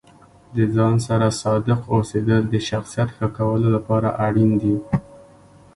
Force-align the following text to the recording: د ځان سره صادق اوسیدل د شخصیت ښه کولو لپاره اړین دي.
د 0.55 0.57
ځان 0.75 0.95
سره 1.07 1.27
صادق 1.41 1.79
اوسیدل 1.95 2.41
د 2.49 2.55
شخصیت 2.69 3.09
ښه 3.17 3.27
کولو 3.37 3.67
لپاره 3.75 4.09
اړین 4.25 4.51
دي. 4.61 4.75